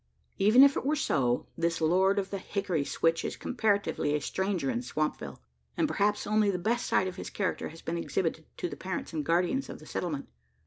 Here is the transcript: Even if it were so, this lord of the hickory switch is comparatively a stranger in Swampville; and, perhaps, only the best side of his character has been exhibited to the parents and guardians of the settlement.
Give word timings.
Even 0.39 0.63
if 0.63 0.75
it 0.75 0.83
were 0.83 0.95
so, 0.95 1.45
this 1.55 1.79
lord 1.79 2.17
of 2.17 2.31
the 2.31 2.39
hickory 2.39 2.83
switch 2.83 3.23
is 3.23 3.35
comparatively 3.35 4.15
a 4.15 4.19
stranger 4.19 4.67
in 4.71 4.81
Swampville; 4.81 5.37
and, 5.77 5.87
perhaps, 5.87 6.25
only 6.25 6.49
the 6.49 6.57
best 6.57 6.87
side 6.87 7.07
of 7.07 7.17
his 7.17 7.29
character 7.29 7.69
has 7.69 7.83
been 7.83 7.99
exhibited 7.99 8.47
to 8.57 8.67
the 8.67 8.75
parents 8.75 9.13
and 9.13 9.23
guardians 9.23 9.69
of 9.69 9.77
the 9.77 9.85
settlement. 9.85 10.27